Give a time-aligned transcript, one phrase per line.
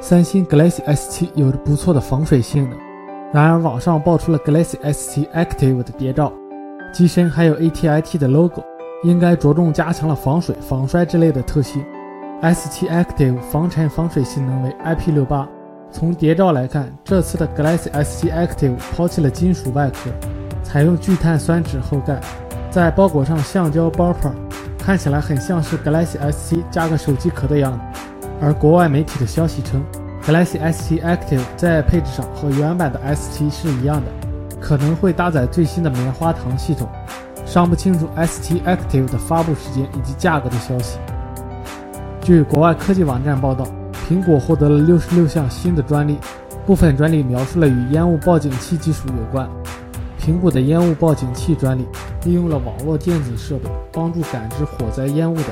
[0.00, 2.78] 三星 Galaxy S7 有着不错的防水性能，
[3.32, 6.30] 然而网上爆出了 Galaxy S7 Active 的谍照，
[6.92, 8.62] 机身还有 ATIT 的 logo，
[9.02, 11.82] 应该着重加强了防水、防摔之类的特性。
[12.42, 15.48] S7 Active 防尘防水性能为 IP68。
[15.90, 20.10] 从谍照来看，这次的 Galaxy S7 Active 抛弃了金属外壳，
[20.62, 22.20] 采用聚碳酸酯后盖，
[22.74, 24.32] 在包裹上橡胶包泡，
[24.76, 27.78] 看起来很像是 Galaxy S7 加个手机壳的样子。
[28.40, 29.80] 而国外媒体的消息称
[30.26, 36.88] ，Galaxy S7 Active 在配置上和原版的 S7 是一样的，可能会搭载最新的棉花糖系统，
[37.46, 40.98] 尚不清楚 S7 Active 的发布时间以及价格的消息。
[42.20, 43.64] 据国外科技网站报道，
[44.08, 46.18] 苹果获得了六十六项新的专利，
[46.66, 49.48] 部分专利描述了与烟雾报警器技术有关。
[50.20, 51.86] 苹果的烟雾报警器专利
[52.24, 55.44] 利用了网络电子设备，帮助感知火灾烟雾的，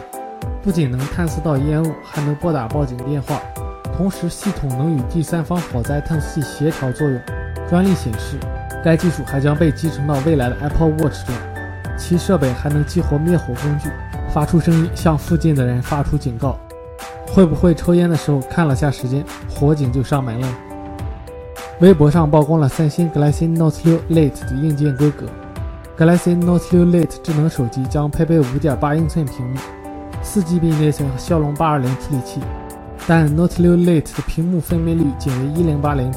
[0.62, 3.40] 不仅能探测到烟雾，还能拨打报警电话。
[3.96, 7.20] 同时，系统能与第三方火灾探测器协调作用。
[7.68, 8.38] 专利显示，
[8.82, 11.34] 该技术还将被集成到未来的 Apple Watch 中，
[11.98, 13.88] 其设备还能激活灭火工具。
[14.32, 16.58] 发出声音向附近的人发出警告，
[17.26, 20.48] 会不会抽烟的时候看了下时间，火警就上门了？
[21.80, 25.26] 微博上曝光了三星 Galaxy Note 6 Lite 的硬件规格
[25.98, 29.58] ，Galaxy Note 6 Lite 智能手机将配备5.8英寸屏幕
[30.24, 32.40] ，4GB 内存和骁龙820处理器，
[33.06, 36.14] 但 Note 6 Lite 的屏幕分辨率仅为 1080P。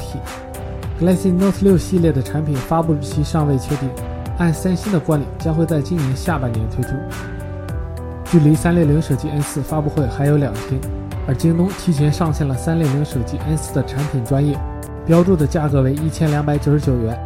[1.00, 3.90] Galaxy Note 6系列的产品发布日期尚未确定，
[4.38, 6.90] 按三星的惯例，将会在今年下半年推出。
[8.24, 10.80] 距离三六零手机 N4 发布会还有两天，
[11.28, 14.58] 而京东提前上线了三六零手机 N4 的产品专页，
[15.04, 17.16] 标注的价格为一千两百九十九元。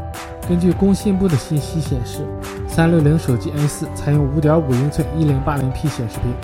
[0.51, 2.27] 根据工信部的信息显示，
[2.67, 6.35] 三六零手机 N4 采用五点五英寸一零八零 P 显示屏，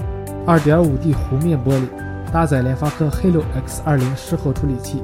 [0.47, 1.89] 二点五 D 弧面玻璃，
[2.33, 5.03] 搭载联发科 Helio X 二零事后处理器，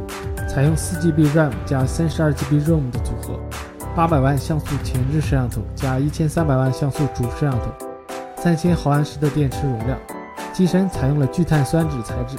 [0.49, 3.41] 采用四 GB RAM 加三十二 GB ROM 的组合，
[3.93, 7.73] 八百万像素前置摄像头加一千三百万像素主摄像头。
[8.37, 9.99] 三千毫安时的电池容量，
[10.53, 12.37] 机身采用了聚碳酸酯材质，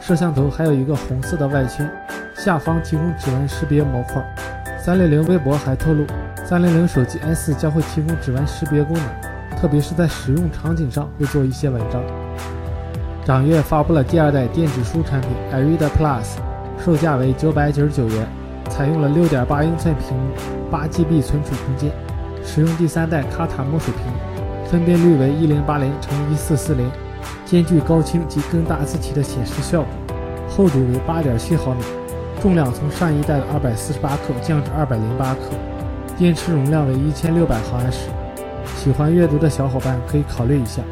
[0.00, 1.86] 摄像头还有一个红色的外圈，
[2.34, 4.24] 下方提供指纹识别模块。
[4.86, 6.06] 三六零微博还透露，
[6.44, 12.00] 三六零手机 S 将会提供指纹识别功能，特别是在使用场景上会做一些文章。
[13.24, 16.36] 掌阅发布了第二代电子书产品 iReader Plus，
[16.78, 18.28] 售价为九百九十九元，
[18.70, 20.30] 采用了六点八英寸屏幕，
[20.70, 21.90] 八 GB 存储空间，
[22.44, 24.70] 使用第三代卡塔墨水屏。
[24.70, 26.88] 分辨率为一零八零乘一四四零，
[27.44, 29.88] 兼具高清及更大字体的显示效果。
[30.48, 31.82] 厚度为八点七毫米，
[32.40, 35.50] 重量从上一代的二百四十八克降至二百零八克。
[36.16, 38.08] 电池容量为一千六百毫安时。
[38.76, 40.82] 喜欢阅读的小伙伴可以考虑一下。